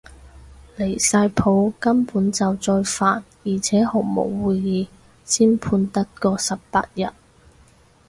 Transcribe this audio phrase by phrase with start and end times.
[0.77, 4.87] 離晒譜，根本就再犯而且毫無悔意，
[5.25, 7.03] 先判得嗰十八日